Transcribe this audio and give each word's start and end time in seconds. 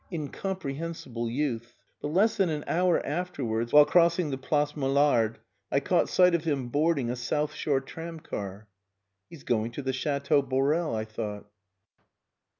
Incomprehensible 0.11 1.29
youth! 1.29 1.75
But 2.01 2.07
less 2.07 2.35
than 2.37 2.49
an 2.49 2.63
hour 2.65 3.05
afterwards, 3.05 3.71
while 3.71 3.85
crossing 3.85 4.31
the 4.31 4.37
Place 4.39 4.75
Mollard, 4.75 5.37
I 5.71 5.79
caught 5.79 6.09
sight 6.09 6.33
of 6.33 6.43
him 6.43 6.69
boarding 6.69 7.11
a 7.11 7.15
South 7.15 7.53
Shore 7.53 7.81
tramcar. 7.81 8.65
"He's 9.29 9.43
going 9.43 9.69
to 9.73 9.83
the 9.83 9.93
Chateau 9.93 10.41
Borel," 10.41 10.95
I 10.95 11.05
thought. 11.05 11.51